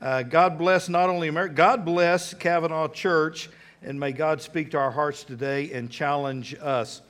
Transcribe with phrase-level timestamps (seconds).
[0.00, 3.50] Uh, God bless not only America, God bless Cavanaugh Church,
[3.82, 7.02] and may God speak to our hearts today and challenge us.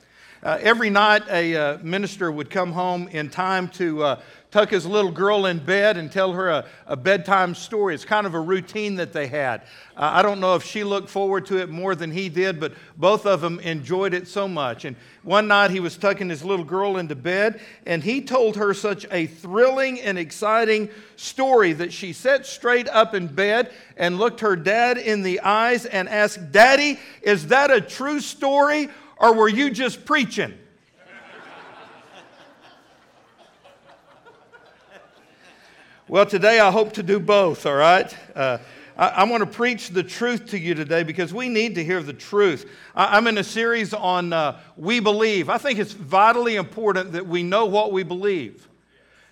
[0.43, 4.21] Uh, every night, a uh, minister would come home in time to uh,
[4.51, 7.95] tuck his little girl in bed and tell her a, a bedtime story.
[7.95, 9.61] It's kind of a routine that they had.
[9.95, 12.73] Uh, I don't know if she looked forward to it more than he did, but
[12.97, 14.83] both of them enjoyed it so much.
[14.83, 18.73] And one night he was tucking his little girl into bed, and he told her
[18.73, 24.41] such a thrilling and exciting story that she sat straight up in bed and looked
[24.41, 29.49] her dad in the eyes and asked, Daddy, is that a true story, or were
[29.49, 30.57] you just preaching?
[36.11, 38.13] Well, today I hope to do both, all right?
[38.35, 38.57] Uh,
[38.97, 42.11] I, want to preach the truth to you today because we need to hear the
[42.11, 42.69] truth.
[42.93, 45.47] I, am in a series on uh, We Believe.
[45.47, 48.67] I think it's vitally important that we know what we believe,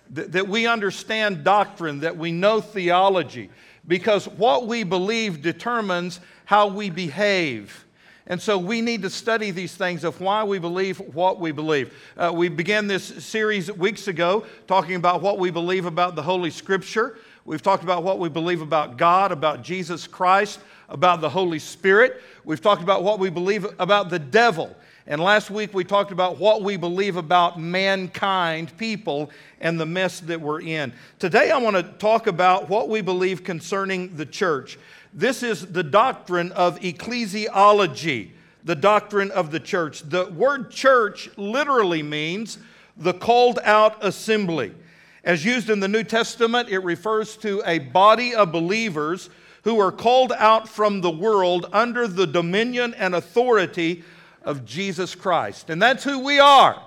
[0.08, 3.50] that, that we understand doctrine, that we know theology,
[3.86, 7.84] because what we believe determines how we behave.
[8.30, 11.92] And so we need to study these things of why we believe what we believe.
[12.16, 16.50] Uh, we began this series weeks ago talking about what we believe about the Holy
[16.50, 17.18] Scripture.
[17.44, 22.22] We've talked about what we believe about God, about Jesus Christ, about the Holy Spirit.
[22.44, 24.76] We've talked about what we believe about the devil.
[25.10, 30.20] And last week we talked about what we believe about mankind, people, and the mess
[30.20, 30.92] that we're in.
[31.18, 34.78] Today I want to talk about what we believe concerning the church.
[35.12, 38.30] This is the doctrine of ecclesiology,
[38.62, 40.08] the doctrine of the church.
[40.08, 42.58] The word church literally means
[42.96, 44.72] the called out assembly.
[45.24, 49.28] As used in the New Testament, it refers to a body of believers
[49.64, 54.04] who are called out from the world under the dominion and authority
[54.42, 55.70] of Jesus Christ.
[55.70, 56.82] And that's who we are.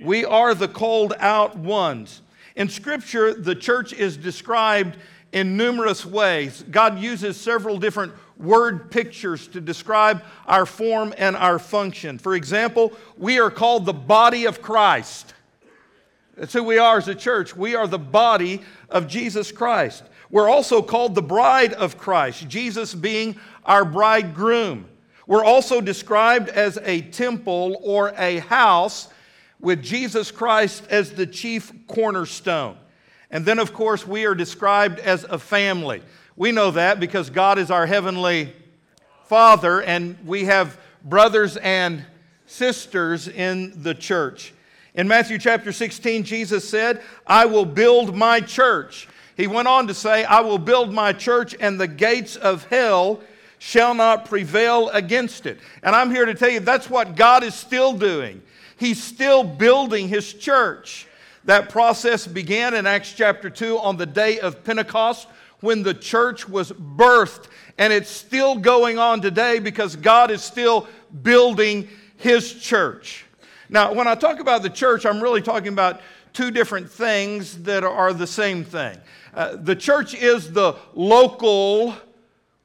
[0.00, 2.22] We are the called out ones.
[2.54, 4.96] In Scripture, the church is described
[5.32, 6.64] in numerous ways.
[6.70, 12.18] God uses several different word pictures to describe our form and our function.
[12.18, 15.34] For example, we are called the body of Christ.
[16.36, 17.56] That's who we are as a church.
[17.56, 20.04] We are the body of Jesus Christ.
[20.30, 24.86] We're also called the bride of Christ, Jesus being our bridegroom.
[25.26, 29.08] We're also described as a temple or a house
[29.60, 32.76] with Jesus Christ as the chief cornerstone.
[33.30, 36.02] And then, of course, we are described as a family.
[36.36, 38.52] We know that because God is our heavenly
[39.24, 42.04] Father, and we have brothers and
[42.46, 44.52] sisters in the church.
[44.94, 49.08] In Matthew chapter 16, Jesus said, I will build my church.
[49.36, 53.20] He went on to say, I will build my church, and the gates of hell
[53.66, 55.58] shall not prevail against it.
[55.82, 58.40] And I'm here to tell you that's what God is still doing.
[58.76, 61.08] He's still building his church.
[61.46, 65.26] That process began in Acts chapter 2 on the day of Pentecost
[65.62, 67.48] when the church was birthed.
[67.76, 70.86] And it's still going on today because God is still
[71.24, 71.88] building
[72.18, 73.24] his church.
[73.68, 76.02] Now, when I talk about the church, I'm really talking about
[76.32, 78.96] two different things that are the same thing.
[79.34, 81.96] Uh, the church is the local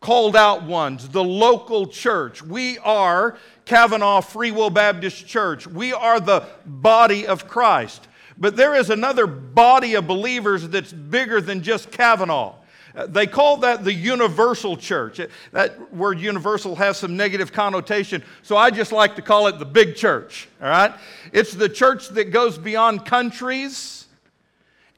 [0.01, 2.41] called out ones, the local church.
[2.41, 5.67] We are Cavanaugh Free Will Baptist Church.
[5.67, 8.07] We are the body of Christ.
[8.35, 12.55] But there is another body of believers that's bigger than just Cavanaugh.
[12.95, 15.19] Uh, they call that the universal church.
[15.19, 19.59] Uh, that word universal has some negative connotation, so I just like to call it
[19.59, 20.93] the big church, all right?
[21.31, 24.07] It's the church that goes beyond countries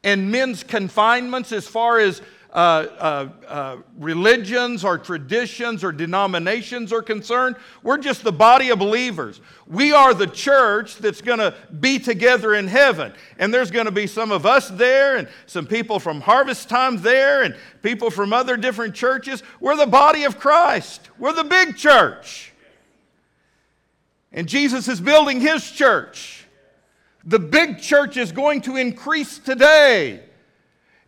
[0.01, 2.21] and men's confinements as far as
[2.53, 7.55] uh, uh, uh, religions or traditions or denominations are concerned.
[7.81, 9.41] We're just the body of believers.
[9.65, 13.11] We are the church that's going to be together in heaven.
[13.39, 16.97] And there's going to be some of us there and some people from Harvest Time
[16.97, 19.41] there and people from other different churches.
[19.59, 22.51] We're the body of Christ, we're the big church.
[24.31, 26.45] And Jesus is building his church.
[27.25, 30.23] The big church is going to increase today.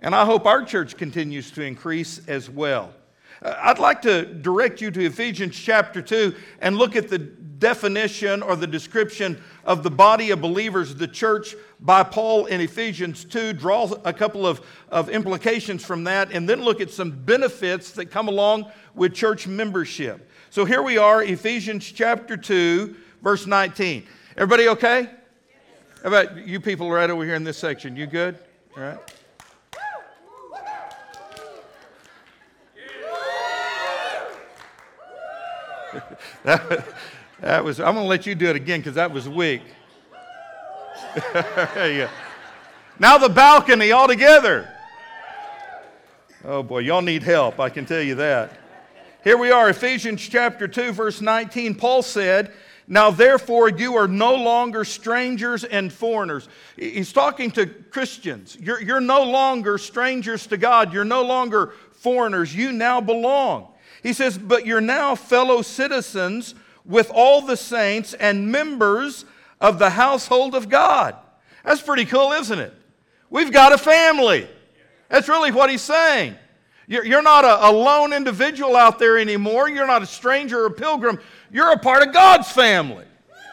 [0.06, 2.94] And I hope our church continues to increase as well.
[3.42, 8.44] Uh, I'd like to direct you to Ephesians chapter 2 and look at the definition
[8.44, 13.54] or the description of the body of believers, the church, by Paul in Ephesians 2.
[13.54, 18.12] Draw a couple of, of implications from that, and then look at some benefits that
[18.12, 20.30] come along with church membership.
[20.52, 24.06] So here we are, Ephesians chapter 2, verse 19.
[24.38, 25.10] Everybody okay?
[26.04, 27.96] How about you people right over here in this section?
[27.96, 28.38] You good?
[28.78, 29.15] All right.
[36.44, 36.88] That,
[37.42, 39.62] that was, I'm going to let you do it again because that was weak.
[41.34, 42.10] there you go.
[43.00, 44.70] Now the balcony all together.
[46.44, 48.52] Oh boy, y'all need help, I can tell you that.
[49.24, 51.74] Here we are, Ephesians chapter 2, verse 19.
[51.74, 52.52] Paul said,
[52.88, 56.48] Now therefore you are no longer strangers and foreigners.
[56.76, 58.56] He's talking to Christians.
[58.62, 62.56] You're, you're no longer strangers to God, you're no longer foreigners.
[62.56, 63.70] You now belong.
[64.06, 66.54] He says, But you're now fellow citizens
[66.86, 69.26] with all the saints and members
[69.60, 71.16] of the household of God.
[71.64, 72.72] That's pretty cool, isn't it?
[73.32, 74.48] We've got a family.
[75.10, 76.36] That's really what he's saying.
[76.86, 79.70] You're not a, lone individual out there anymore.
[79.70, 81.20] You're not a stranger or a pilgrim.
[81.52, 83.06] You're a part of God's family.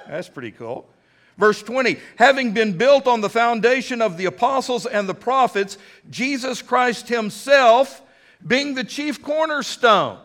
[0.06, 0.86] That's pretty cool.
[1.38, 5.78] Verse 20, having been built on the foundation of the apostles and the prophets,
[6.10, 8.02] Jesus Christ himself
[8.46, 10.18] being the chief cornerstone.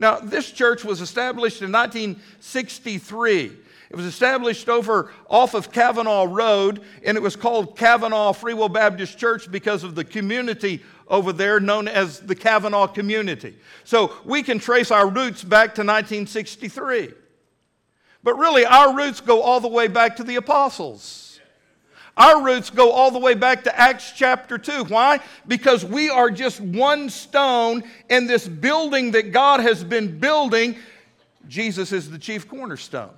[0.00, 3.52] Now, this church was established in 1963.
[3.90, 8.68] It was established over off of Cavanaugh Road, and it was called Cavanaugh Free Will
[8.70, 13.56] Baptist Church because of the community over there known as the Cavanaugh community.
[13.84, 17.12] So we can trace our roots back to 1963.
[18.22, 21.29] But really, our roots go all the way back to the apostles.
[22.20, 24.84] Our roots go all the way back to Acts chapter 2.
[24.84, 25.20] Why?
[25.48, 30.76] Because we are just one stone in this building that God has been building.
[31.48, 33.14] Jesus is the chief cornerstone.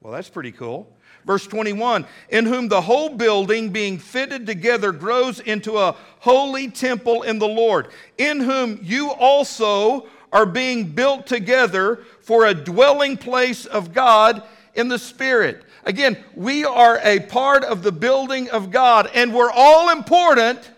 [0.00, 0.90] Well, that's pretty cool.
[1.26, 7.24] Verse 21 In whom the whole building being fitted together grows into a holy temple
[7.24, 13.66] in the Lord, in whom you also are being built together for a dwelling place
[13.66, 14.42] of God
[14.74, 15.64] in the Spirit.
[15.84, 20.70] Again, we are a part of the building of God, and we're all important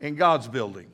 [0.00, 0.90] in God's building.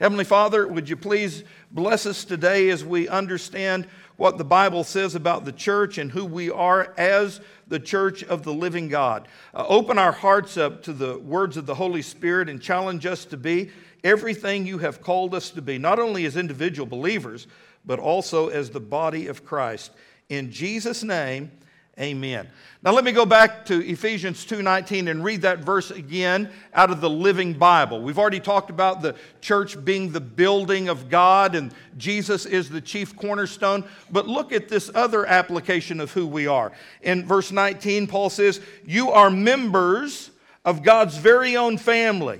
[0.00, 3.86] Heavenly Father, would you please bless us today as we understand
[4.16, 8.42] what the Bible says about the church and who we are as the church of
[8.42, 9.28] the living God.
[9.54, 13.24] Uh, open our hearts up to the words of the Holy Spirit and challenge us
[13.26, 13.70] to be
[14.02, 17.46] everything you have called us to be, not only as individual believers,
[17.84, 19.92] but also as the body of Christ.
[20.28, 21.50] In Jesus' name,
[21.98, 22.46] Amen.
[22.84, 27.00] Now let me go back to Ephesians 2:19 and read that verse again out of
[27.00, 28.00] the Living Bible.
[28.00, 32.80] We've already talked about the church being the building of God and Jesus is the
[32.80, 36.70] chief cornerstone, but look at this other application of who we are.
[37.02, 40.30] In verse 19 Paul says, "You are members
[40.64, 42.38] of God's very own family,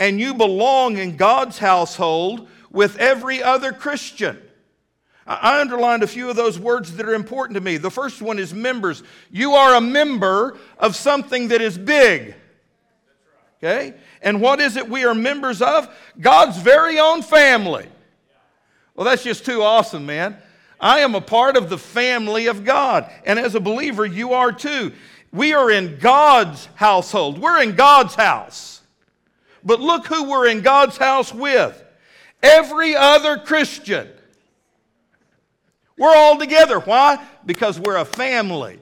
[0.00, 4.42] and you belong in God's household with every other Christian."
[5.26, 7.78] I underlined a few of those words that are important to me.
[7.78, 9.02] The first one is members.
[9.30, 12.36] You are a member of something that is big.
[13.58, 13.94] Okay?
[14.22, 15.88] And what is it we are members of?
[16.20, 17.88] God's very own family.
[18.94, 20.36] Well, that's just too awesome, man.
[20.78, 23.10] I am a part of the family of God.
[23.24, 24.92] And as a believer, you are too.
[25.32, 28.80] We are in God's household, we're in God's house.
[29.64, 31.82] But look who we're in God's house with
[32.42, 34.08] every other Christian.
[35.98, 36.80] We're all together.
[36.80, 37.24] Why?
[37.44, 38.78] Because we're a family.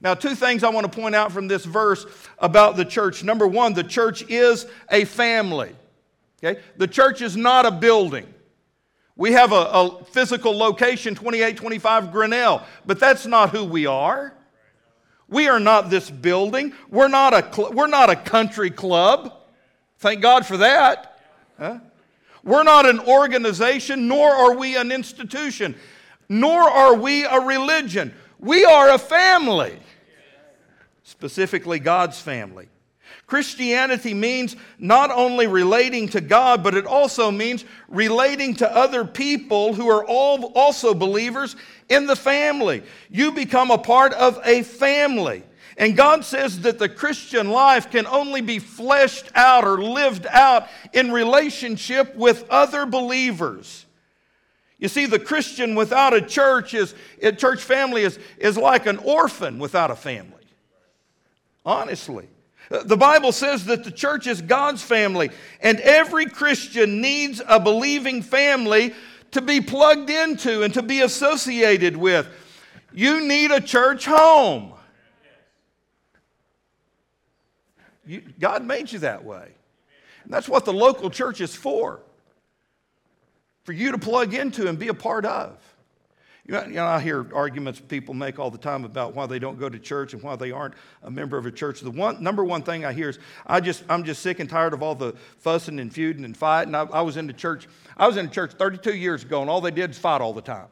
[0.00, 2.06] Now, two things I want to point out from this verse
[2.38, 3.22] about the church.
[3.22, 5.74] Number one, the church is a family.
[6.42, 6.60] Okay?
[6.76, 8.32] The church is not a building.
[9.14, 14.32] We have a, a physical location, 2825 Grinnell, but that's not who we are.
[15.28, 16.72] We are not this building.
[16.88, 19.34] We're not a, cl- we're not a country club.
[19.98, 21.20] Thank God for that.
[21.58, 21.80] Huh?
[22.42, 25.76] We're not an organization, nor are we an institution
[26.30, 28.14] nor are we a religion.
[28.38, 29.76] We are a family,
[31.02, 32.68] specifically God's family.
[33.26, 39.74] Christianity means not only relating to God, but it also means relating to other people
[39.74, 41.56] who are all also believers
[41.88, 42.82] in the family.
[43.10, 45.42] You become a part of a family.
[45.76, 50.68] And God says that the Christian life can only be fleshed out or lived out
[50.92, 53.86] in relationship with other believers.
[54.80, 58.96] You see, the Christian without a church is a church family is, is like an
[58.96, 60.42] orphan without a family.
[61.64, 62.28] Honestly.
[62.70, 68.22] The Bible says that the church is God's family, and every Christian needs a believing
[68.22, 68.94] family
[69.32, 72.28] to be plugged into and to be associated with.
[72.92, 74.72] You need a church home.
[78.06, 79.50] You, God made you that way.
[80.24, 82.00] And that's what the local church is for
[83.64, 85.58] for you to plug into and be a part of.
[86.46, 89.68] You know, I hear arguments people make all the time about why they don't go
[89.68, 90.74] to church and why they aren't
[91.04, 91.80] a member of a church.
[91.80, 94.72] The one, number one thing I hear is I just, I'm just sick and tired
[94.72, 96.74] of all the fussing and feuding and fighting.
[96.74, 99.50] I, I was in the church, I was in the church 32 years ago, and
[99.50, 100.66] all they did is fight all the time.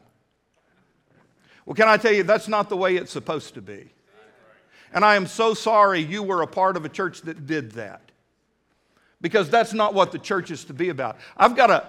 [1.65, 3.93] Well, can I tell you, that's not the way it's supposed to be.
[4.93, 8.01] And I am so sorry you were a part of a church that did that.
[9.21, 11.19] because that's not what the church is to be about.
[11.37, 11.87] I've got a,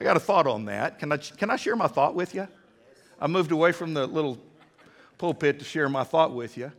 [0.00, 0.98] I got a thought on that.
[0.98, 2.48] Can I, can I share my thought with you?
[3.20, 4.38] I moved away from the little
[5.18, 6.72] pulpit to share my thought with you.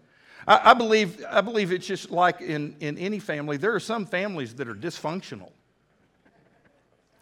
[0.47, 4.07] I, I, believe, I believe it's just like in, in any family, there are some
[4.07, 5.51] families that are dysfunctional.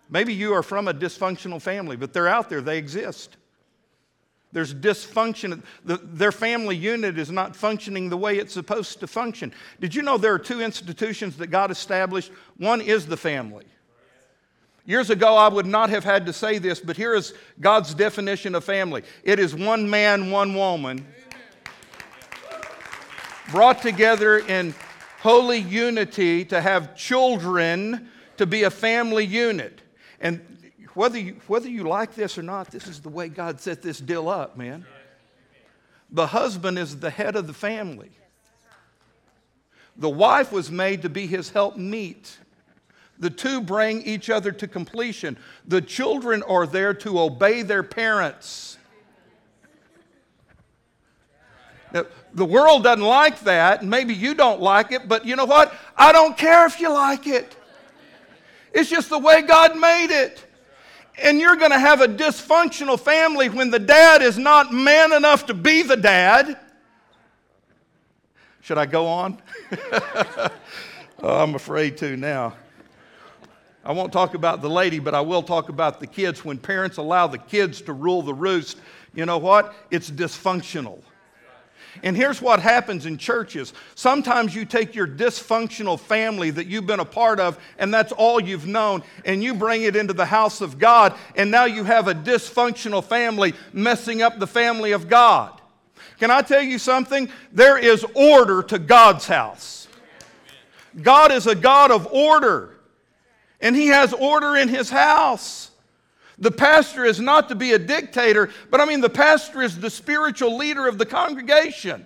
[0.10, 3.36] Maybe you are from a dysfunctional family, but they're out there, they exist.
[4.54, 5.62] There's dysfunction.
[5.84, 9.54] The, their family unit is not functioning the way it's supposed to function.
[9.82, 12.32] Did you know there are two institutions that God established?
[12.58, 13.66] One is the family.
[14.90, 18.56] Years ago, I would not have had to say this, but here is God's definition
[18.56, 21.06] of family it is one man, one woman,
[23.52, 24.74] brought together in
[25.20, 29.80] holy unity to have children, to be a family unit.
[30.22, 30.42] And
[30.96, 34.00] whether you, whether you like this or not, this is the way God set this
[34.00, 34.88] deal up, man.
[36.10, 38.10] The husband is the head of the family.
[39.98, 42.40] The wife was made to be his helpmeet.
[43.20, 45.38] The two bring each other to completion.
[45.68, 48.78] The children are there to obey their parents.
[51.92, 55.46] Now, the world doesn't like that, and maybe you don't like it, but you know
[55.46, 55.74] what?
[55.98, 57.56] I don't care if you like it.
[58.72, 60.46] It's just the way God made it.
[61.22, 65.48] And you're going to have a dysfunctional family when the dad is not man enough
[65.48, 66.58] to be the dad.
[68.62, 69.42] Should I go on?
[69.82, 70.50] oh,
[71.24, 72.54] I'm afraid to now.
[73.84, 76.44] I won't talk about the lady, but I will talk about the kids.
[76.44, 78.78] When parents allow the kids to rule the roost,
[79.14, 79.74] you know what?
[79.90, 81.02] It's dysfunctional.
[82.04, 83.74] And here's what happens in churches.
[83.96, 88.40] Sometimes you take your dysfunctional family that you've been a part of, and that's all
[88.40, 92.08] you've known, and you bring it into the house of God, and now you have
[92.08, 95.60] a dysfunctional family messing up the family of God.
[96.20, 97.30] Can I tell you something?
[97.52, 99.88] There is order to God's house.
[101.02, 102.79] God is a God of order
[103.62, 105.72] and he has order in his house.
[106.38, 109.90] The pastor is not to be a dictator, but I mean, the pastor is the
[109.90, 112.06] spiritual leader of the congregation.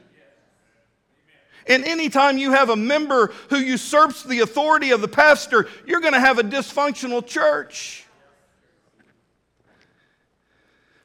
[1.68, 6.14] And anytime you have a member who usurps the authority of the pastor, you're going
[6.14, 8.06] to have a dysfunctional church.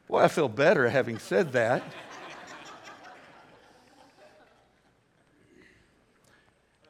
[0.09, 1.83] Boy, I feel better having said that.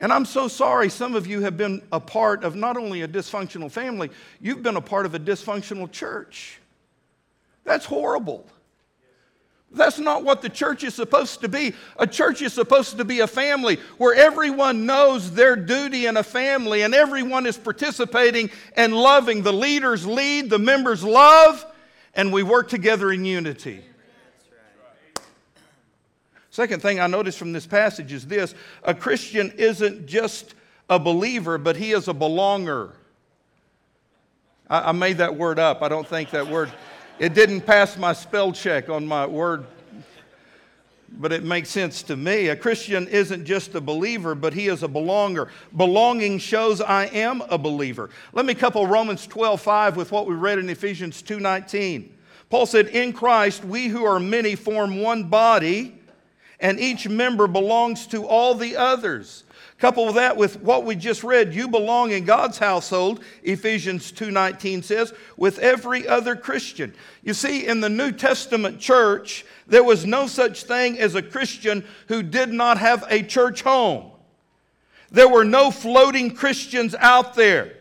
[0.01, 3.09] And I'm so sorry some of you have been a part of not only a
[3.09, 6.61] dysfunctional family, you've been a part of a dysfunctional church.
[7.65, 8.47] That's horrible.
[9.71, 11.75] That's not what the church is supposed to be.
[11.99, 16.23] A church is supposed to be a family where everyone knows their duty in a
[16.23, 19.43] family and everyone is participating and loving.
[19.43, 21.67] The leaders lead, the members love,
[22.15, 23.85] and we work together in unity.
[26.59, 30.57] Second thing I notice from this passage is this a Christian isn't just
[30.91, 32.95] a believer, but he is a belonger.
[34.69, 35.83] I, I made that word up.
[35.83, 36.73] I don't think that word,
[37.21, 39.67] it didn't pass my spell check on my word
[41.13, 42.49] but it makes sense to me.
[42.49, 45.49] A Christian isn't just a believer, but he is a belonger.
[45.77, 48.11] Belonging shows I am a believer.
[48.33, 52.09] Let me couple Romans 12, 5 with what we read in Ephesians 2:19.
[52.51, 55.98] Paul said, In Christ, we who are many form one body,
[56.61, 59.45] and each member belongs to all the others.
[59.79, 65.13] Couple that with what we just read, you belong in God's household, Ephesians 2:19 says,
[65.37, 66.93] with every other Christian.
[67.23, 71.85] You see, in the New Testament church, there was no such thing as a Christian
[72.09, 74.11] who did not have a church home.
[75.13, 77.78] There were no floating Christians out there.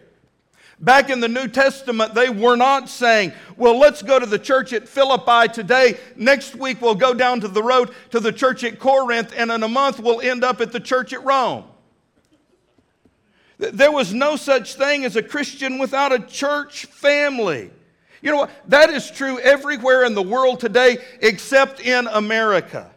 [0.79, 4.73] Back in the New Testament, they were not saying, well, let's go to the church
[4.73, 5.97] at Philippi today.
[6.15, 9.63] Next week, we'll go down to the road to the church at Corinth, and in
[9.63, 11.63] a month, we'll end up at the church at Rome.
[13.57, 17.71] There was no such thing as a Christian without a church family.
[18.21, 18.51] You know what?
[18.69, 22.91] That is true everywhere in the world today except in America.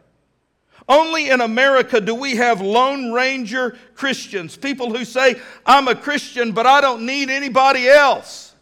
[0.90, 6.50] Only in America do we have Lone Ranger Christians, people who say, I'm a Christian,
[6.50, 8.56] but I don't need anybody else.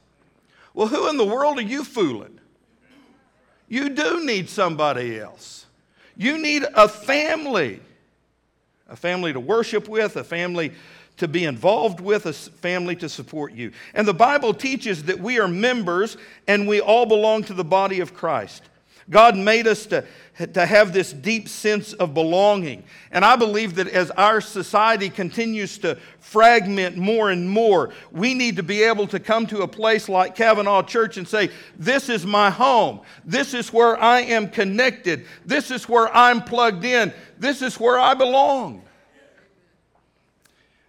[0.75, 2.39] Well, who in the world are you fooling?
[3.67, 5.65] You do need somebody else.
[6.19, 7.81] You need a family,
[8.91, 10.75] a family to worship with, a family
[11.17, 13.73] to be involved with, a family to support you.
[13.95, 18.01] And the Bible teaches that we are members and we all belong to the body
[18.01, 18.65] of Christ.
[19.11, 20.05] God made us to,
[20.53, 22.85] to have this deep sense of belonging.
[23.11, 28.57] And I believe that as our society continues to fragment more and more, we need
[28.57, 32.27] to be able to come to a place like Cavanaugh Church and say, This is
[32.27, 33.00] my home.
[33.25, 35.27] This is where I am connected.
[35.47, 37.12] This is where I'm plugged in.
[37.38, 38.83] This is where I belong.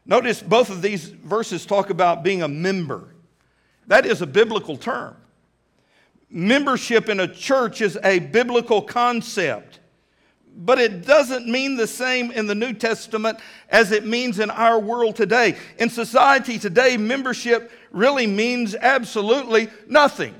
[0.06, 3.08] Notice both of these verses talk about being a member.
[3.88, 5.16] That is a biblical term.
[6.30, 9.80] Membership in a church is a biblical concept,
[10.56, 14.80] but it doesn't mean the same in the New Testament as it means in our
[14.80, 15.58] world today.
[15.80, 20.36] In society today, membership really means absolutely nothing.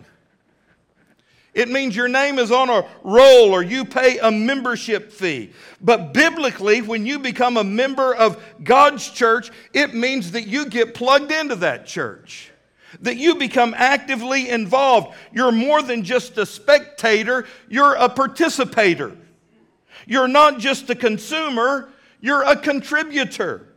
[1.54, 5.52] It means your name is on a roll or you pay a membership fee.
[5.82, 10.94] But biblically, when you become a member of God's church, it means that you get
[10.94, 12.52] plugged into that church,
[13.02, 15.16] that you become actively involved.
[15.34, 19.16] You're more than just a spectator, you're a participator.
[20.06, 21.90] You're not just a consumer,
[22.22, 23.68] you're a contributor.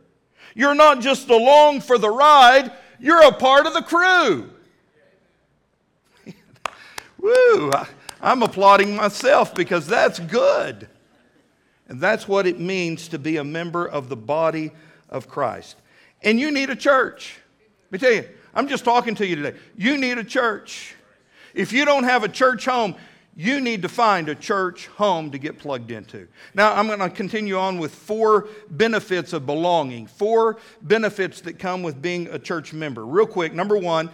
[0.55, 4.49] You're not just along for the ride, you're a part of the crew.
[7.19, 7.71] Woo!
[8.21, 10.87] I'm applauding myself because that's good.
[11.89, 14.71] And that's what it means to be a member of the body
[15.09, 15.75] of Christ.
[16.21, 17.37] And you need a church.
[17.91, 19.57] Let me tell you, I'm just talking to you today.
[19.77, 20.95] You need a church.
[21.53, 22.95] If you don't have a church home,
[23.35, 26.27] you need to find a church home to get plugged into.
[26.53, 31.81] Now, I'm going to continue on with four benefits of belonging, four benefits that come
[31.81, 33.05] with being a church member.
[33.05, 34.09] Real quick, number one,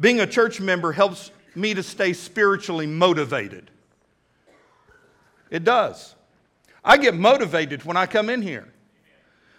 [0.00, 3.70] being a church member helps me to stay spiritually motivated.
[5.50, 6.14] It does.
[6.84, 8.68] I get motivated when I come in here.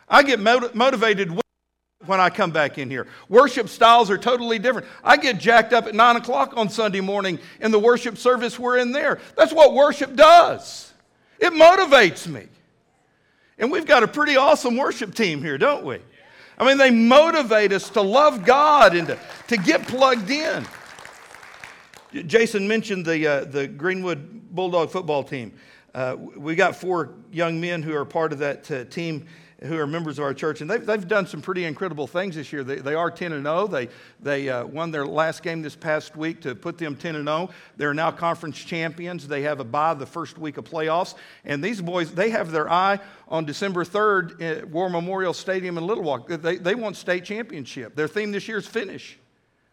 [0.10, 1.40] I get motiv- motivated
[2.08, 3.08] when I come back in here.
[3.30, 4.88] Worship styles are totally different.
[5.04, 8.78] I get jacked up at 9 o'clock on Sunday morning in the worship service we're
[8.78, 9.20] in there.
[9.36, 10.94] That's what worship does,
[11.40, 12.48] it motivates me.
[13.60, 16.00] And we've got a pretty awesome worship team here, don't we?
[16.60, 20.66] I mean, they motivate us to love God and to, to get plugged in.
[22.26, 25.54] Jason mentioned the, uh, the Greenwood Bulldog football team.
[25.94, 29.26] Uh, we got four young men who are part of that uh, team
[29.64, 32.54] who are members of our church, and they've, they've done some pretty incredible things this
[32.54, 32.64] year.
[32.64, 33.68] They, they are 10 and 0.
[33.68, 33.90] They,
[34.22, 37.50] they uh, won their last game this past week to put them 10 and 0.
[37.76, 39.28] They're now conference champions.
[39.28, 41.16] They have a bye the first week of playoffs.
[41.44, 45.88] And these boys, they have their eye on December 3rd at War Memorial Stadium in
[45.88, 46.28] Little Rock.
[46.28, 47.96] They, they want state championship.
[47.96, 49.18] Their theme this year is finish.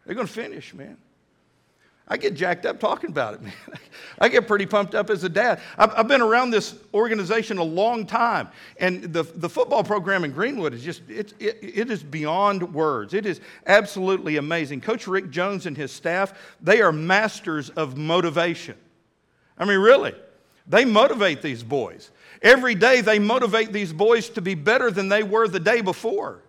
[0.05, 0.97] They're going to finish, man.
[2.07, 3.53] I get jacked up talking about it, man.
[4.19, 5.59] I get pretty pumped up as a dad.
[5.77, 10.31] I've, I've, been around this organization a long time, and the, the football program in
[10.31, 13.13] Greenwood is just, it, it, it is beyond words.
[13.13, 14.81] It is absolutely amazing.
[14.81, 18.77] Coach Rick Jones and his staff, they are masters of motivation.
[19.57, 20.13] I mean, really,
[20.67, 22.11] they motivate these boys.
[22.41, 26.44] Every day, they motivate these boys to be better than they were the day before.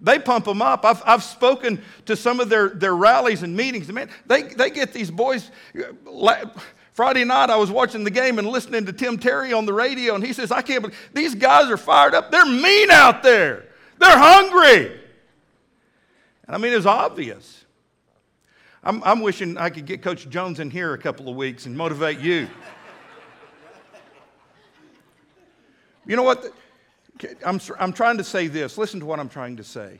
[0.00, 0.84] They pump them up.
[0.84, 3.90] I've, I've spoken to some of their, their rallies and meetings.
[3.90, 5.50] Man, they, they get these boys.
[6.92, 10.14] Friday night, I was watching the game and listening to Tim Terry on the radio,
[10.14, 12.30] and he says, I can't believe these guys are fired up.
[12.30, 13.64] They're mean out there,
[13.98, 15.00] they're hungry.
[16.46, 17.64] And I mean, it's obvious.
[18.82, 21.76] I'm, I'm wishing I could get Coach Jones in here a couple of weeks and
[21.76, 22.48] motivate you.
[26.06, 26.52] you know what?
[27.44, 28.76] I'm, I'm trying to say this.
[28.76, 29.98] Listen to what I'm trying to say.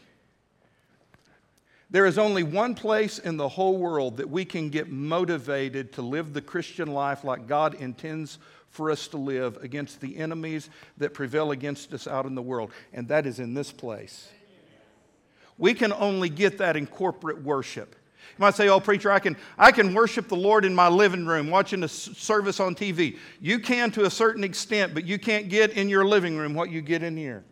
[1.91, 6.03] There is only one place in the whole world that we can get motivated to
[6.03, 11.15] live the Christian life like God intends for us to live against the enemies that
[11.15, 14.29] prevail against us out in the world, and that is in this place.
[15.57, 17.95] We can only get that in corporate worship.
[18.31, 21.27] You might say, oh, preacher, I can, I can worship the Lord in my living
[21.27, 23.19] room watching a service on TV.
[23.41, 26.71] You can to a certain extent, but you can't get in your living room what
[26.71, 27.45] you get in here.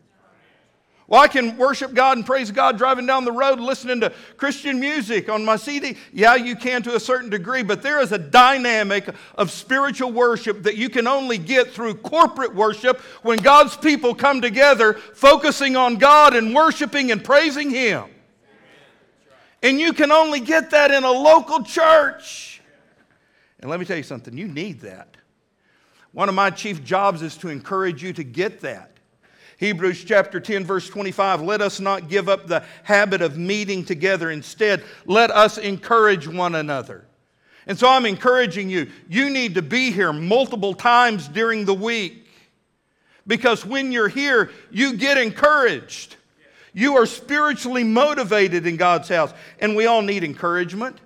[1.13, 4.81] Well, I can worship God and praise God driving down the road listening to Christian
[4.81, 5.99] music on my CD.
[6.11, 10.63] Yeah, you can to a certain degree, but there is a dynamic of spiritual worship
[10.63, 15.97] that you can only get through corporate worship when God's people come together focusing on
[15.97, 18.05] God and worshiping and praising Him.
[19.62, 22.61] And you can only get that in a local church.
[23.61, 25.16] And let me tell you something, you need that.
[26.12, 28.90] One of my chief jobs is to encourage you to get that.
[29.57, 34.31] Hebrews chapter 10, verse 25 let us not give up the habit of meeting together.
[34.31, 37.07] Instead, let us encourage one another.
[37.66, 42.27] And so I'm encouraging you, you need to be here multiple times during the week
[43.27, 46.16] because when you're here, you get encouraged.
[46.73, 50.99] You are spiritually motivated in God's house, and we all need encouragement.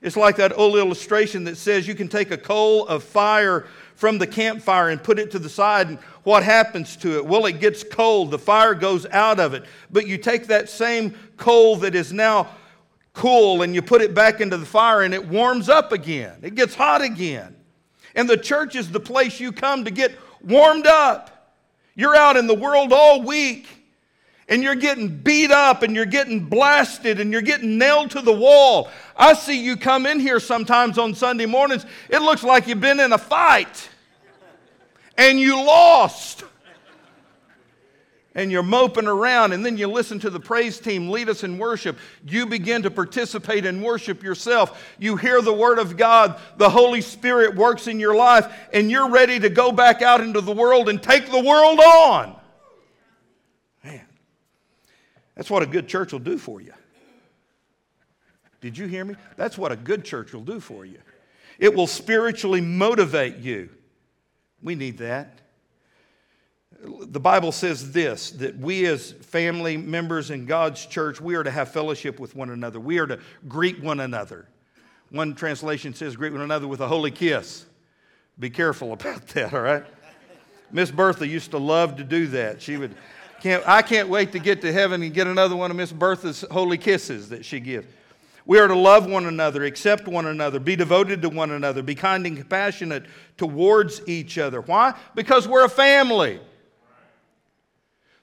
[0.00, 4.18] It's like that old illustration that says you can take a coal of fire from
[4.18, 7.26] the campfire and put it to the side, and what happens to it?
[7.26, 9.64] Well, it gets cold, the fire goes out of it.
[9.90, 12.48] But you take that same coal that is now
[13.12, 16.54] cool and you put it back into the fire, and it warms up again, it
[16.54, 17.54] gets hot again.
[18.14, 21.54] And the church is the place you come to get warmed up.
[21.94, 23.81] You're out in the world all week
[24.48, 28.32] and you're getting beat up and you're getting blasted and you're getting nailed to the
[28.32, 28.90] wall.
[29.16, 31.86] I see you come in here sometimes on Sunday mornings.
[32.08, 33.88] It looks like you've been in a fight
[35.16, 36.44] and you lost.
[38.34, 41.58] And you're moping around, and then you listen to the praise team lead us in
[41.58, 41.98] worship.
[42.26, 44.82] You begin to participate in worship yourself.
[44.98, 49.10] You hear the word of God, the Holy Spirit works in your life, and you're
[49.10, 52.34] ready to go back out into the world and take the world on.
[55.42, 56.72] That's what a good church will do for you.
[58.60, 59.16] Did you hear me?
[59.34, 60.98] That's what a good church will do for you.
[61.58, 63.68] It will spiritually motivate you.
[64.62, 65.40] We need that.
[66.84, 71.50] The Bible says this that we, as family members in God's church, we are to
[71.50, 72.78] have fellowship with one another.
[72.78, 74.46] We are to greet one another.
[75.10, 77.66] One translation says, greet one another with a holy kiss.
[78.38, 79.82] Be careful about that, all right?
[80.70, 82.62] Miss Bertha used to love to do that.
[82.62, 82.94] She would
[83.42, 86.44] can't, I can't wait to get to heaven and get another one of Miss Bertha's
[86.52, 87.88] holy kisses that she gives.
[88.46, 91.96] We are to love one another, accept one another, be devoted to one another, be
[91.96, 93.04] kind and compassionate
[93.36, 94.60] towards each other.
[94.60, 94.94] Why?
[95.16, 96.38] Because we're a family.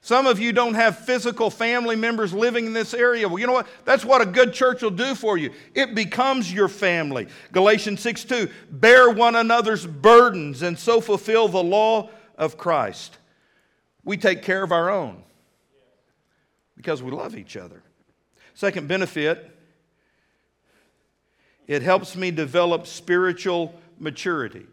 [0.00, 3.28] Some of you don't have physical family members living in this area.
[3.28, 3.66] Well, you know what?
[3.84, 5.52] That's what a good church will do for you.
[5.74, 7.28] It becomes your family.
[7.52, 13.18] Galatians 6 2 Bear one another's burdens and so fulfill the law of Christ.
[14.10, 15.22] We take care of our own
[16.76, 17.80] because we love each other.
[18.54, 19.56] Second benefit,
[21.68, 24.66] it helps me develop spiritual maturity.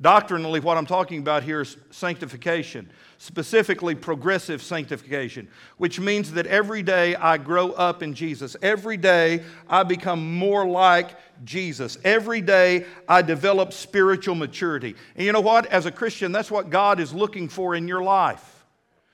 [0.00, 6.82] Doctrinally, what I'm talking about here is sanctification, specifically progressive sanctification, which means that every
[6.82, 8.56] day I grow up in Jesus.
[8.62, 11.98] Every day I become more like Jesus.
[12.02, 14.96] Every day I develop spiritual maturity.
[15.16, 15.66] And you know what?
[15.66, 18.49] As a Christian, that's what God is looking for in your life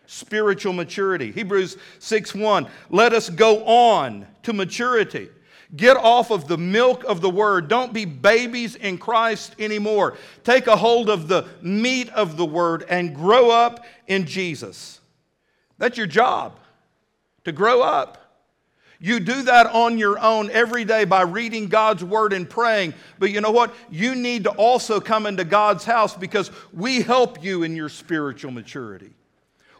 [0.06, 1.32] spiritual maturity.
[1.32, 2.66] Hebrews 6 1.
[2.90, 5.28] Let us go on to maturity.
[5.74, 7.68] Get off of the milk of the word.
[7.68, 10.16] Don't be babies in Christ anymore.
[10.44, 15.00] Take a hold of the meat of the word and grow up in Jesus.
[15.78, 16.58] That's your job,
[17.44, 18.22] to grow up.
[18.98, 22.94] You do that on your own every day by reading God's word and praying.
[23.18, 23.74] But you know what?
[23.90, 28.52] You need to also come into God's house because we help you in your spiritual
[28.52, 29.15] maturity.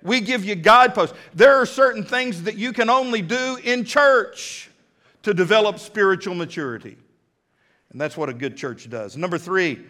[0.02, 1.16] We give you guideposts.
[1.34, 4.70] There are certain things that you can only do in church
[5.22, 6.96] to develop spiritual maturity.
[7.90, 9.16] And that's what a good church does.
[9.16, 9.80] Number three,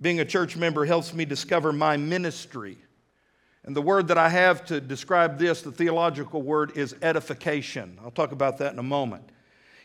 [0.00, 2.78] being a church member helps me discover my ministry.
[3.64, 7.98] And the word that I have to describe this, the theological word, is edification.
[8.02, 9.28] I'll talk about that in a moment.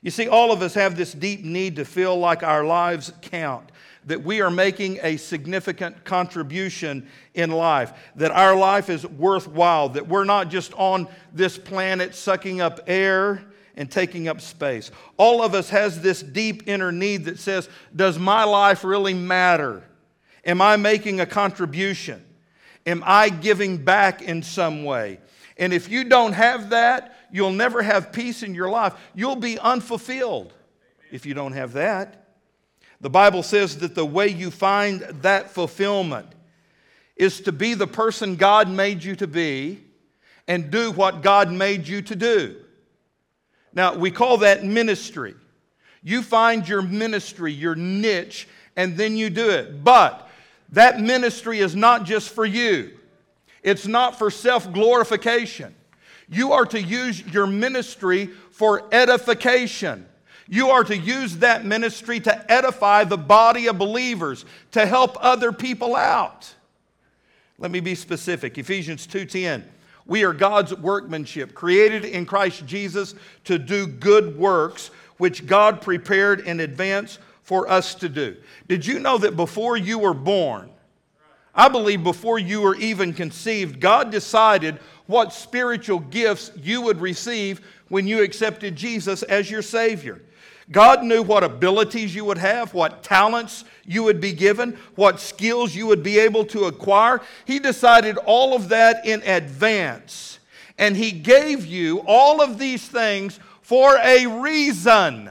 [0.01, 3.71] You see, all of us have this deep need to feel like our lives count
[4.05, 10.07] that we are making a significant contribution in life, that our life is worthwhile, that
[10.07, 13.43] we're not just on this planet sucking up air
[13.75, 14.91] and taking up space.
[15.17, 19.83] All of us has this deep inner need that says, does my life really matter?
[20.45, 22.23] Am I making a contribution?
[22.85, 25.19] Am I giving back in some way?
[25.57, 28.93] And if you don't have that, you'll never have peace in your life.
[29.15, 30.53] You'll be unfulfilled
[31.11, 32.24] if you don't have that.
[33.01, 36.27] The Bible says that the way you find that fulfillment
[37.15, 39.83] is to be the person God made you to be
[40.47, 42.57] and do what God made you to do.
[43.73, 45.35] Now, we call that ministry.
[46.03, 49.83] You find your ministry, your niche, and then you do it.
[49.83, 50.29] But
[50.69, 52.91] that ministry is not just for you,
[53.63, 55.75] it's not for self glorification.
[56.27, 60.07] You are to use your ministry for edification.
[60.47, 65.51] You are to use that ministry to edify the body of believers, to help other
[65.51, 66.53] people out.
[67.57, 68.57] Let me be specific.
[68.57, 69.63] Ephesians 2:10.
[70.05, 76.41] We are God's workmanship, created in Christ Jesus to do good works which God prepared
[76.41, 78.35] in advance for us to do.
[78.67, 80.69] Did you know that before you were born,
[81.55, 87.61] I believe before you were even conceived, God decided what spiritual gifts you would receive
[87.87, 90.21] when you accepted Jesus as your Savior.
[90.71, 95.75] God knew what abilities you would have, what talents you would be given, what skills
[95.75, 97.21] you would be able to acquire.
[97.45, 100.39] He decided all of that in advance.
[100.77, 105.29] And He gave you all of these things for a reason.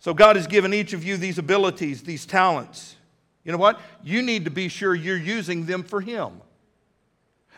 [0.00, 2.96] So God has given each of you these abilities, these talents.
[3.44, 3.80] You know what?
[4.02, 6.32] You need to be sure you're using them for Him.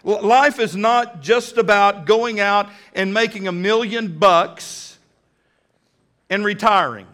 [0.04, 4.98] Life is not just about going out and making a million bucks
[6.30, 7.06] and retiring.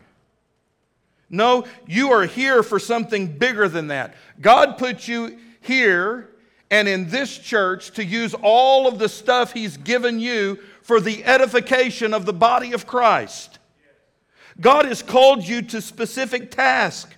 [1.31, 4.15] No, you are here for something bigger than that.
[4.41, 6.31] God put you here
[6.71, 11.25] and in this church to use all of the stuff He's given you for the
[11.25, 13.59] edification of the body of Christ.
[14.61, 17.15] God has called you to specific tasks.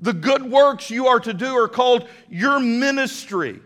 [0.00, 3.60] The good works you are to do are called your ministry.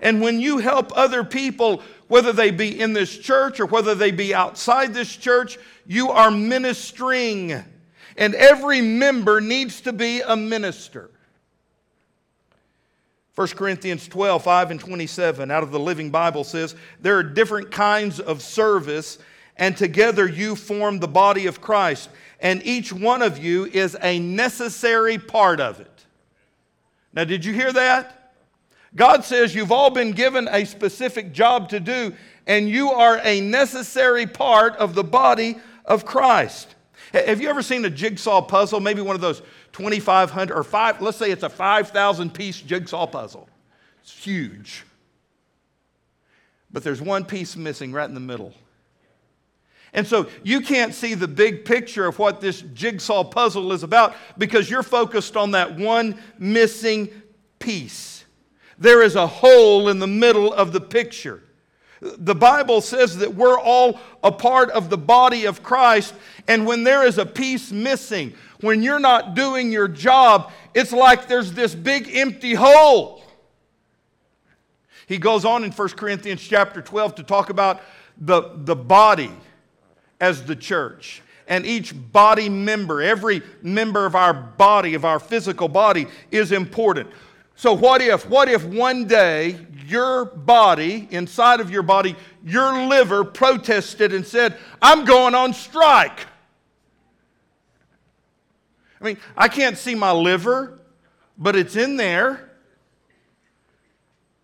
[0.00, 4.10] And when you help other people, whether they be in this church or whether they
[4.10, 7.64] be outside this church, you are ministering.
[8.16, 11.10] And every member needs to be a minister.
[13.34, 17.70] 1 Corinthians 12, 5 and 27 out of the Living Bible says, There are different
[17.70, 19.18] kinds of service,
[19.58, 22.08] and together you form the body of Christ,
[22.40, 26.06] and each one of you is a necessary part of it.
[27.12, 28.15] Now, did you hear that?
[28.96, 32.14] God says you've all been given a specific job to do,
[32.46, 36.74] and you are a necessary part of the body of Christ.
[37.12, 38.80] Have you ever seen a jigsaw puzzle?
[38.80, 43.48] Maybe one of those 2,500 or five, let's say it's a 5,000 piece jigsaw puzzle.
[44.02, 44.84] It's huge.
[46.72, 48.54] But there's one piece missing right in the middle.
[49.92, 54.14] And so you can't see the big picture of what this jigsaw puzzle is about
[54.36, 57.08] because you're focused on that one missing
[57.58, 58.15] piece.
[58.78, 61.42] There is a hole in the middle of the picture.
[62.00, 66.14] The Bible says that we're all a part of the body of Christ,
[66.46, 71.26] and when there is a piece missing, when you're not doing your job, it's like
[71.26, 73.22] there's this big empty hole.
[75.06, 77.80] He goes on in 1 Corinthians chapter 12 to talk about
[78.18, 79.30] the, the body
[80.20, 81.22] as the church.
[81.48, 87.08] And each body member, every member of our body, of our physical body, is important.
[87.56, 92.14] So, what if, what if one day your body, inside of your body,
[92.44, 96.26] your liver protested and said, I'm going on strike?
[99.00, 100.80] I mean, I can't see my liver,
[101.38, 102.50] but it's in there.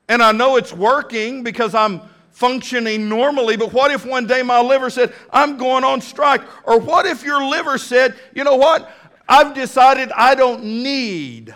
[0.09, 4.61] And I know it's working because I'm functioning normally, but what if one day my
[4.61, 6.41] liver said, I'm going on strike?
[6.65, 8.91] Or what if your liver said, you know what?
[9.29, 11.55] I've decided I don't need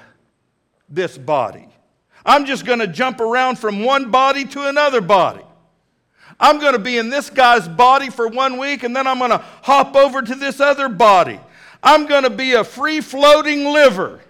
[0.88, 1.68] this body.
[2.24, 5.42] I'm just going to jump around from one body to another body.
[6.38, 9.30] I'm going to be in this guy's body for one week and then I'm going
[9.30, 11.40] to hop over to this other body.
[11.82, 14.20] I'm going to be a free floating liver.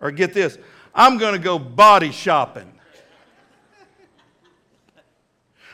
[0.00, 0.58] Or get this,
[0.94, 2.72] I'm going to go body shopping.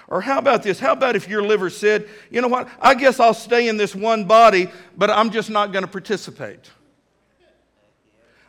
[0.09, 0.79] Or how about this?
[0.79, 3.95] How about if your liver said, you know what, I guess I'll stay in this
[3.95, 6.71] one body, but I'm just not going to participate.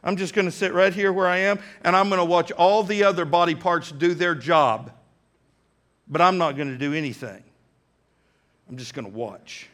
[0.06, 2.52] I'm just going to sit right here where I am and I'm going to watch
[2.52, 4.92] all the other body parts do their job,
[6.08, 7.44] but I'm not going to do anything.
[8.70, 9.68] I'm just going to watch.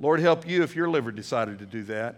[0.00, 2.16] Lord, help you if your liver decided to do that.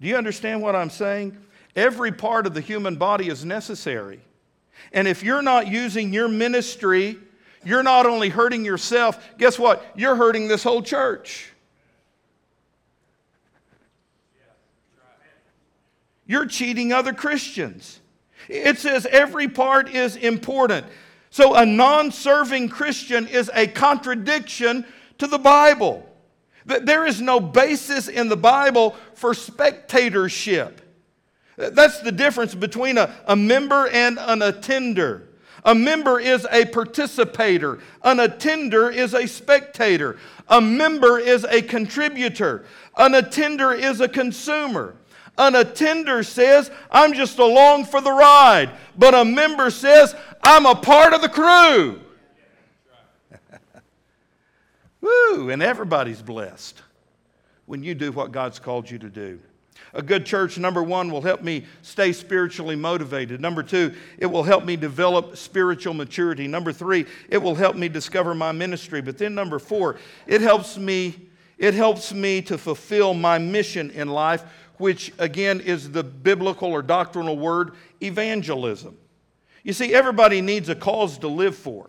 [0.00, 1.36] Do you understand what I'm saying?
[1.76, 4.20] Every part of the human body is necessary.
[4.92, 7.18] And if you're not using your ministry,
[7.64, 9.84] you're not only hurting yourself, guess what?
[9.94, 11.52] You're hurting this whole church.
[16.26, 18.00] You're cheating other Christians.
[18.48, 20.86] It says every part is important.
[21.30, 24.84] So a non serving Christian is a contradiction
[25.18, 26.08] to the Bible.
[26.64, 30.80] There is no basis in the Bible for spectatorship.
[31.56, 35.28] That's the difference between a, a member and an attender.
[35.64, 40.16] A member is a participator, an attender is a spectator,
[40.48, 42.64] a member is a contributor,
[42.96, 44.94] an attender is a consumer.
[45.38, 48.70] An attender says, I'm just along for the ride.
[48.96, 52.00] But a member says, I'm a part of the crew.
[55.00, 56.80] Woo, and everybody's blessed
[57.66, 59.38] when you do what God's called you to do.
[59.96, 63.40] A good church, number one, will help me stay spiritually motivated.
[63.40, 66.46] Number two, it will help me develop spiritual maturity.
[66.46, 69.00] Number three, it will help me discover my ministry.
[69.00, 69.96] But then number four,
[70.26, 74.44] it helps me, it helps me to fulfill my mission in life,
[74.78, 78.96] which again is the biblical or doctrinal word evangelism.
[79.62, 81.88] You see, everybody needs a cause to live for.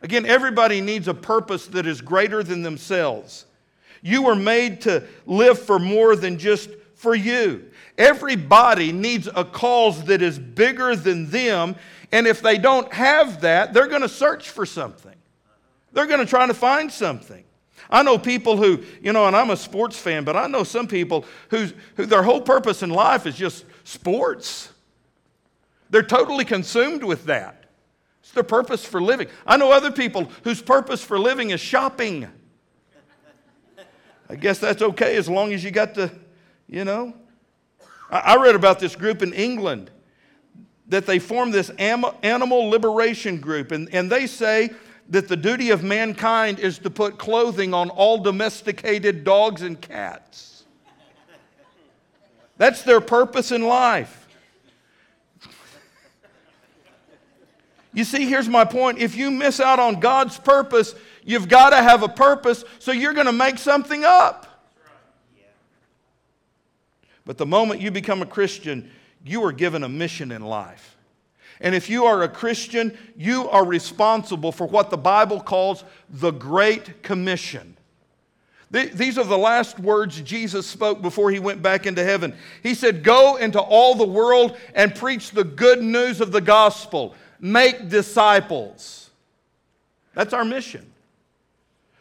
[0.00, 3.46] Again, everybody needs a purpose that is greater than themselves.
[4.02, 7.70] You were made to live for more than just for you.
[7.98, 11.76] Everybody needs a cause that is bigger than them,
[12.10, 15.14] and if they don't have that, they're going to search for something.
[15.92, 17.44] They're going to try to find something.
[17.92, 20.88] I know people who, you know, and I'm a sports fan, but I know some
[20.88, 24.72] people whose, who their whole purpose in life is just sports.
[25.90, 27.66] They're totally consumed with that.
[28.22, 29.28] It's their purpose for living.
[29.46, 32.26] I know other people whose purpose for living is shopping.
[34.30, 36.10] I guess that's okay as long as you got the
[36.66, 37.12] You know?
[38.10, 39.90] I read about this group in England
[40.88, 44.70] that they formed this animal liberation group, and, and they say
[45.12, 50.64] that the duty of mankind is to put clothing on all domesticated dogs and cats.
[52.56, 54.26] That's their purpose in life.
[57.92, 59.00] You see, here's my point.
[59.00, 63.12] If you miss out on God's purpose, you've got to have a purpose, so you're
[63.12, 64.46] going to make something up.
[67.26, 68.90] But the moment you become a Christian,
[69.26, 70.96] you are given a mission in life.
[71.62, 76.32] And if you are a Christian, you are responsible for what the Bible calls the
[76.32, 77.76] Great Commission.
[78.72, 82.34] These are the last words Jesus spoke before he went back into heaven.
[82.62, 87.14] He said, Go into all the world and preach the good news of the gospel,
[87.38, 89.10] make disciples.
[90.14, 90.90] That's our mission.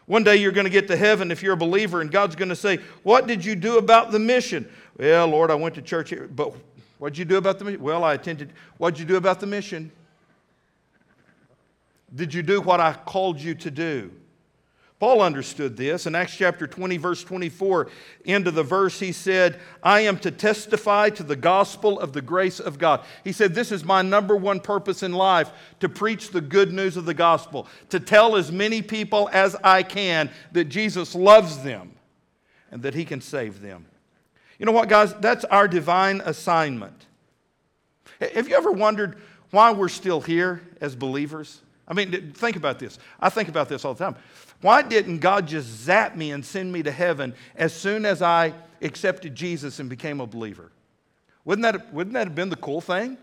[0.05, 2.49] One day you're going to get to heaven if you're a believer, and God's going
[2.49, 4.67] to say, What did you do about the mission?
[4.97, 6.53] Well, Lord, I went to church here, but
[7.01, 7.81] what'd you do about the mission?
[7.81, 8.53] Well, I attended.
[8.77, 9.91] What'd you do about the mission?
[12.13, 14.11] Did you do what I called you to do?
[14.99, 16.05] Paul understood this.
[16.05, 17.89] In Acts chapter 20, verse 24,
[18.27, 22.21] end of the verse, he said, I am to testify to the gospel of the
[22.21, 23.03] grace of God.
[23.23, 26.97] He said, This is my number one purpose in life to preach the good news
[26.97, 31.93] of the gospel, to tell as many people as I can that Jesus loves them
[32.69, 33.87] and that he can save them.
[34.61, 35.15] You know what, guys?
[35.15, 37.07] That's our divine assignment.
[38.19, 39.17] Have you ever wondered
[39.49, 41.61] why we're still here as believers?
[41.87, 42.99] I mean, think about this.
[43.19, 44.15] I think about this all the time.
[44.61, 48.53] Why didn't God just zap me and send me to heaven as soon as I
[48.83, 50.71] accepted Jesus and became a believer?
[51.43, 53.17] Wouldn't that, wouldn't that have been the cool thing?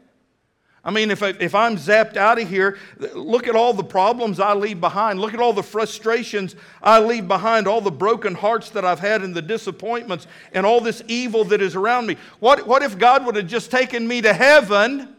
[0.88, 2.78] I mean, if, I, if I'm zapped out of here,
[3.12, 5.20] look at all the problems I leave behind.
[5.20, 9.20] Look at all the frustrations I leave behind, all the broken hearts that I've had
[9.20, 12.16] and the disappointments and all this evil that is around me.
[12.40, 15.14] What, what if God would have just taken me to heaven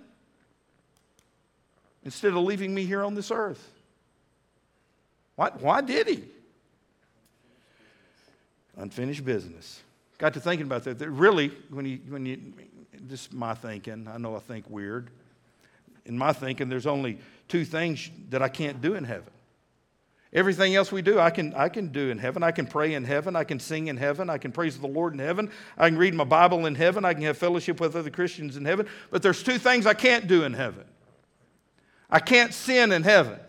[2.03, 3.63] instead of leaving me here on this earth?
[5.35, 6.23] Why, why did he?
[8.75, 9.83] Unfinished business.
[10.17, 10.97] Got to thinking about that.
[10.97, 12.41] that really, when you, when you,
[13.01, 15.11] this is my thinking, I know I think weird
[16.05, 19.31] in my thinking, there's only two things that I can't do in heaven.
[20.31, 22.43] Everything else we do, I can, I can do in heaven.
[22.43, 23.35] I can pray in heaven.
[23.35, 24.29] I can sing in heaven.
[24.29, 25.49] I can praise the Lord in heaven.
[25.75, 27.03] I can read my Bible in heaven.
[27.03, 28.87] I can have fellowship with other Christians in heaven.
[29.09, 30.85] But there's two things I can't do in heaven.
[32.11, 33.39] I can't sin in heaven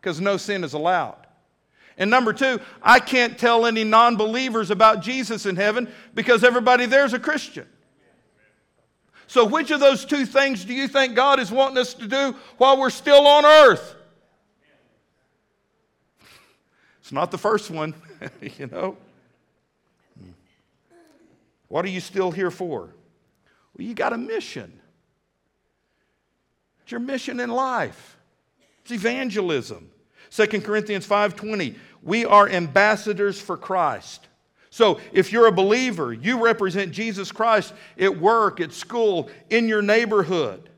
[0.00, 1.26] because no sin is allowed.
[1.98, 6.86] And number two, I can't tell any non believers about Jesus in heaven because everybody
[6.86, 7.66] there's a Christian.
[9.26, 12.36] So, which of those two things do you think God is wanting us to do
[12.58, 13.94] while we're still on earth?
[17.00, 17.94] It's not the first one,
[18.40, 18.96] you know.
[21.68, 22.94] What are you still here for?
[23.76, 24.80] Well, you got a mission.
[26.82, 28.16] It's your mission in life.
[28.82, 29.90] It's evangelism.
[30.30, 34.28] 2 Corinthians 5:20, we are ambassadors for Christ.
[34.76, 39.80] So if you're a believer, you represent Jesus Christ at work, at school, in your
[39.80, 40.68] neighborhood.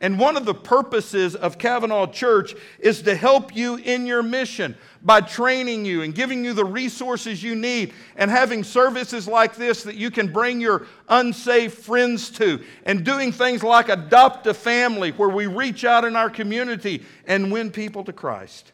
[0.00, 4.76] And one of the purposes of Cavanaugh Church is to help you in your mission
[5.02, 9.84] by training you and giving you the resources you need and having services like this
[9.84, 15.12] that you can bring your unsaved friends to and doing things like adopt a family
[15.12, 18.72] where we reach out in our community and win people to Christ.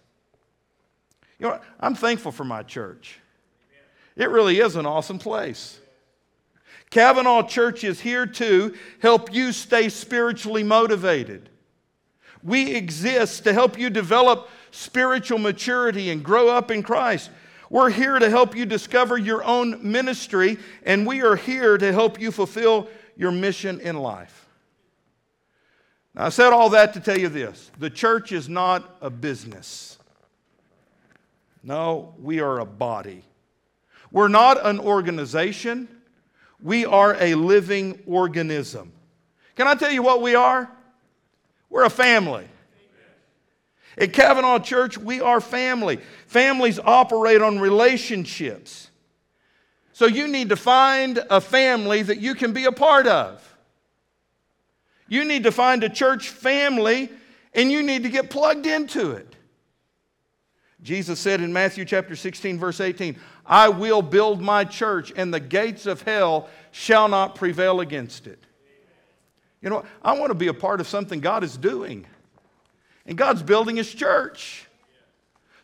[1.39, 3.21] You know, I'm thankful for my church.
[4.17, 5.79] It really is an awesome place.
[6.91, 11.51] Cavanaugh Church is here to help you stay spiritually motivated.
[12.43, 17.31] We exist to help you develop spiritual maturity and grow up in Christ.
[17.69, 22.21] We're here to help you discover your own ministry, and we are here to help
[22.21, 24.47] you fulfill your mission in life.
[26.15, 29.99] Now, I said all that to tell you this the church is not a business.
[31.63, 33.25] No, we are a body.
[34.17, 35.89] We're not an organization,
[36.59, 38.91] we are a living organism.
[39.57, 40.71] Can I tell you what we are?
[41.69, 42.49] We're a family.
[43.99, 46.01] At Cavanaugh Church, we are family.
[46.29, 48.89] Families operate on relationships.
[49.93, 53.47] So you need to find a family that you can be a part of.
[55.09, 57.11] You need to find a church family
[57.53, 59.37] and you need to get plugged into it.
[60.83, 65.41] Jesus said in Matthew chapter 16, verse 18, I will build my church, and the
[65.41, 68.39] gates of hell shall not prevail against it.
[69.63, 72.07] You know, I want to be a part of something God is doing.
[73.07, 74.67] And God's building his church.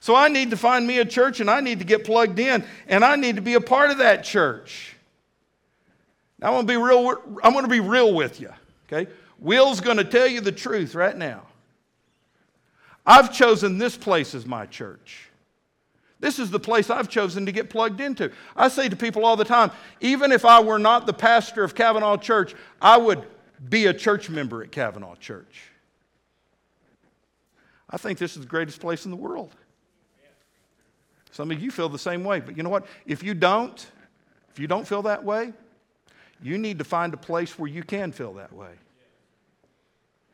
[0.01, 2.65] So I need to find me a church and I need to get plugged in
[2.89, 4.97] and I need to be a part of that church.
[6.41, 8.51] I'm going to be real, I'm going to be real with you,
[8.87, 9.11] okay?
[9.39, 11.43] Will's going to tell you the truth right now.
[13.07, 15.29] I've chosen this place as my church.
[16.23, 18.31] This is the place I've chosen to get plugged into.
[18.55, 21.75] I say to people all the time even if I were not the pastor of
[21.75, 23.25] Cavanaugh Church, I would
[23.69, 25.65] be a church member at Cavanaugh Church.
[27.91, 29.53] I think this is the greatest place in the world.
[31.33, 32.87] Some of you feel the same way, but you know what?
[33.05, 33.85] If you don't,
[34.53, 35.53] if you don't feel that way,
[36.41, 38.75] you need to find a place where you can feel that way.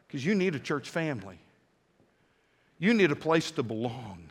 [0.07, 1.39] Because you need a church family.
[2.79, 4.29] You need a place to belong.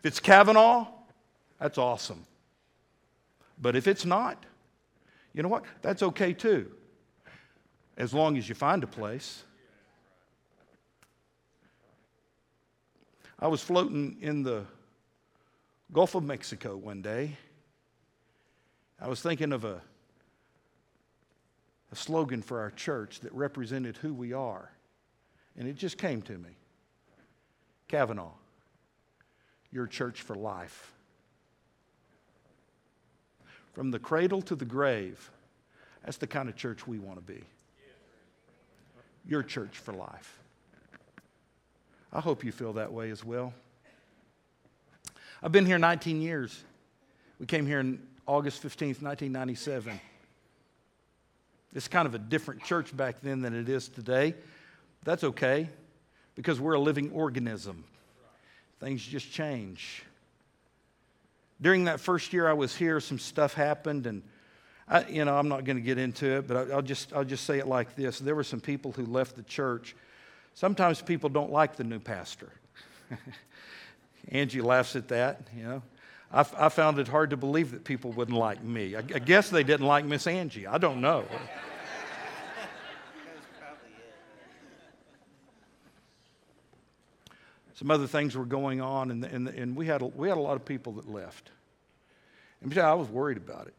[0.00, 0.86] If it's Cavanaugh,
[1.58, 2.24] that's awesome.
[3.60, 4.46] But if it's not,
[5.34, 5.64] you know what?
[5.82, 6.72] That's okay too,
[7.98, 9.44] as long as you find a place.
[13.38, 14.64] I was floating in the
[15.92, 17.36] Gulf of Mexico one day.
[18.98, 19.82] I was thinking of a,
[21.92, 24.70] a slogan for our church that represented who we are.
[25.58, 26.50] And it just came to me
[27.86, 28.32] Cavanaugh
[29.72, 30.92] your church for life.
[33.72, 35.30] From the cradle to the grave,
[36.04, 37.42] that's the kind of church we want to be.
[39.26, 40.38] Your church for life.
[42.12, 43.54] I hope you feel that way as well.
[45.42, 46.64] I've been here 19 years.
[47.38, 50.00] We came here in August 15th, 1997.
[51.74, 54.34] It's kind of a different church back then than it is today.
[55.04, 55.68] That's okay
[56.34, 57.84] because we're a living organism
[58.80, 60.02] things just change.
[61.60, 64.22] During that first year I was here, some stuff happened, and
[64.88, 67.44] I, you know, I'm not going to get into it, but I'll just, I'll just
[67.44, 68.18] say it like this.
[68.18, 69.94] There were some people who left the church.
[70.54, 72.50] Sometimes people don't like the new pastor.
[74.28, 75.82] Angie laughs at that, you know.
[76.32, 78.94] I, I, found it hard to believe that people wouldn't like me.
[78.94, 80.66] I, I guess they didn't like Miss Angie.
[80.66, 81.24] I don't know.
[87.80, 90.40] Some other things were going on, and, and, and we, had a, we had a
[90.40, 91.50] lot of people that left.
[92.60, 93.74] And I was worried about it.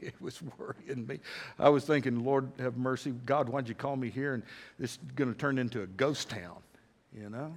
[0.00, 1.18] it was worrying me.
[1.58, 3.10] I was thinking, Lord, have mercy.
[3.26, 4.34] God, why'd you call me here?
[4.34, 4.44] And
[4.78, 6.58] this is going to turn into a ghost town,
[7.12, 7.52] you know?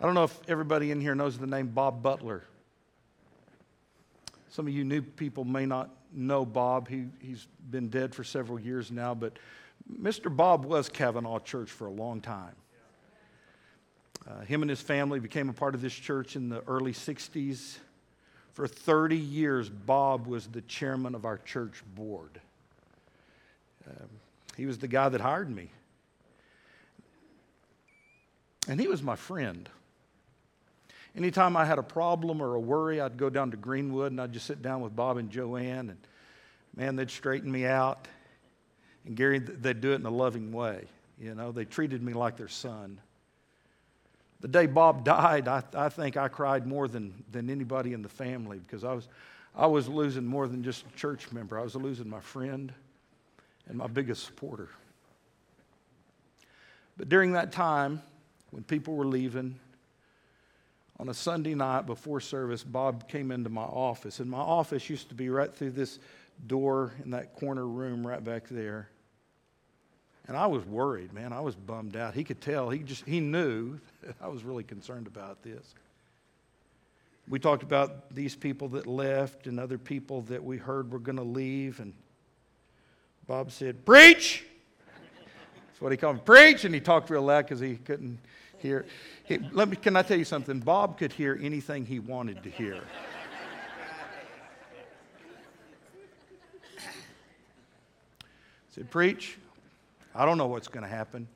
[0.00, 2.44] I don't know if everybody in here knows the name Bob Butler.
[4.48, 6.86] Some of you new people may not know Bob.
[6.86, 9.40] He, he's been dead for several years now, but
[9.92, 10.34] Mr.
[10.34, 12.54] Bob was Cavanaugh Church for a long time.
[14.28, 17.76] Uh, him and his family became a part of this church in the early 60s.
[18.52, 22.40] For 30 years, Bob was the chairman of our church board.
[23.88, 24.08] Um,
[24.56, 25.70] he was the guy that hired me.
[28.68, 29.68] And he was my friend.
[31.16, 34.32] Anytime I had a problem or a worry, I'd go down to Greenwood and I'd
[34.32, 35.98] just sit down with Bob and Joanne, and
[36.74, 38.08] man, they'd straighten me out.
[39.04, 40.86] And Gary, they'd do it in a loving way.
[41.20, 42.98] You know, they treated me like their son.
[44.44, 48.10] The day Bob died, I, I think I cried more than, than anybody in the
[48.10, 49.08] family because I was,
[49.56, 51.58] I was losing more than just a church member.
[51.58, 52.70] I was losing my friend
[53.66, 54.68] and my biggest supporter.
[56.98, 58.02] But during that time,
[58.50, 59.58] when people were leaving,
[61.00, 64.20] on a Sunday night before service, Bob came into my office.
[64.20, 65.98] And my office used to be right through this
[66.46, 68.90] door in that corner room right back there.
[70.26, 71.32] And I was worried, man.
[71.32, 72.14] I was bummed out.
[72.14, 72.70] He could tell.
[72.70, 73.78] He just he knew
[74.20, 75.74] I was really concerned about this.
[77.28, 81.16] We talked about these people that left and other people that we heard were going
[81.16, 81.80] to leave.
[81.80, 81.94] And
[83.26, 84.44] Bob said, Preach!
[85.66, 86.22] That's what he called me.
[86.24, 86.64] Preach!
[86.64, 88.18] And he talked real loud because he couldn't
[88.58, 88.84] hear.
[89.24, 90.60] He, let me, can I tell you something?
[90.60, 92.82] Bob could hear anything he wanted to hear.
[98.70, 99.38] said, Preach.
[100.14, 101.26] I don't know what's going to happen.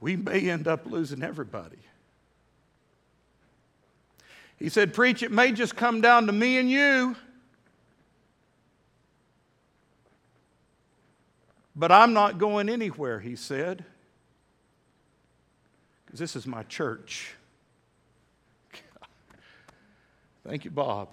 [0.00, 1.76] We may end up losing everybody.
[4.56, 7.16] He said, Preach, it may just come down to me and you.
[11.76, 13.84] But I'm not going anywhere, he said,
[16.04, 17.34] because this is my church.
[20.44, 21.08] Thank you, Bob.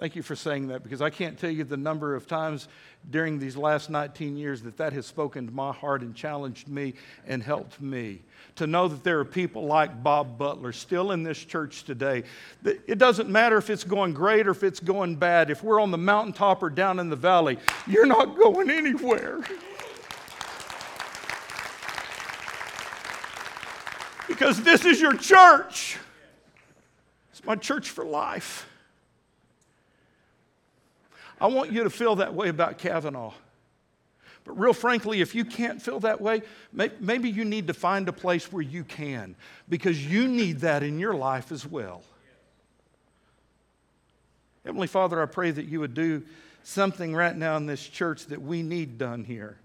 [0.00, 2.68] Thank you for saying that because I can't tell you the number of times
[3.10, 6.94] during these last 19 years that that has spoken to my heart and challenged me
[7.26, 8.22] and helped me.
[8.56, 12.22] To know that there are people like Bob Butler still in this church today.
[12.64, 15.50] It doesn't matter if it's going great or if it's going bad.
[15.50, 19.40] If we're on the mountaintop or down in the valley, you're not going anywhere.
[24.26, 25.98] Because this is your church.
[27.32, 28.66] It's my church for life.
[31.40, 33.32] I want you to feel that way about Cavanaugh.
[34.44, 38.12] But real frankly, if you can't feel that way, maybe you need to find a
[38.12, 39.36] place where you can,
[39.68, 42.02] because you need that in your life as well.
[44.64, 46.22] Heavenly Father, I pray that you would do
[46.62, 49.56] something right now in this church that we need done here.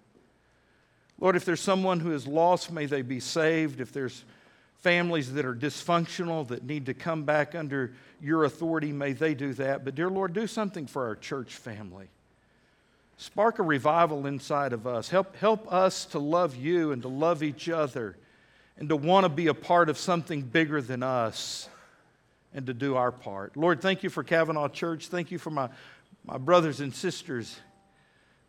[1.20, 3.80] Lord, if there's someone who is lost, may they be saved.
[3.80, 4.26] If there's
[4.86, 9.52] families that are dysfunctional that need to come back under your authority, may they do
[9.52, 9.84] that.
[9.84, 12.08] But, dear Lord, do something for our church family.
[13.18, 15.10] Spark a revival inside of us.
[15.10, 18.16] Help, help us to love you and to love each other
[18.78, 21.68] and to want to be a part of something bigger than us
[22.54, 23.58] and to do our part.
[23.58, 25.08] Lord, thank you for Cavanaugh Church.
[25.08, 25.68] Thank you for my,
[26.24, 27.60] my brothers and sisters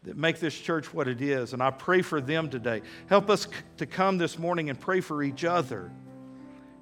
[0.05, 1.55] that make this church what it is.
[1.55, 2.83] And I pray for them today.
[3.09, 5.91] Help us c- to come this morning and pray for each other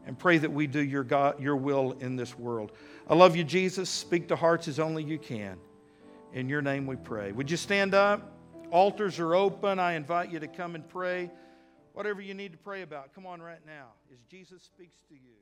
[0.06, 2.72] and pray that we do your, God, your will in this world.
[3.08, 3.88] I love you, Jesus.
[3.88, 5.58] Speak to hearts as only you can.
[6.32, 7.32] In your name we pray.
[7.32, 8.32] Would you stand up?
[8.70, 9.78] Altars are open.
[9.78, 11.30] I invite you to come and pray.
[11.92, 15.36] Whatever you need to pray about, come on right now as Jesus speaks to you.